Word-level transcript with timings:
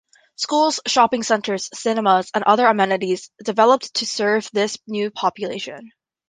Schools, 0.35 0.79
shopping 0.87 1.21
centres, 1.21 1.69
cinemas 1.75 2.31
and 2.33 2.43
other 2.45 2.65
amenities 2.65 3.29
developed 3.43 3.93
to 3.93 4.05
serve 4.07 4.49
this 4.51 4.79
new 4.87 5.11
population. 5.11 5.91